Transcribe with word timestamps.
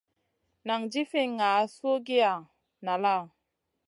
Nan 0.65 0.81
jifi 0.91 1.21
ŋah 1.37 1.61
suhgiya 1.75 2.31
nala? 2.85 3.15